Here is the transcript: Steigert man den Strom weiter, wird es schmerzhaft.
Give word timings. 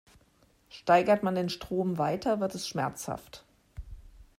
Steigert 0.71 1.21
man 1.21 1.35
den 1.35 1.49
Strom 1.49 1.99
weiter, 1.99 2.39
wird 2.39 2.55
es 2.55 2.67
schmerzhaft. 2.67 3.43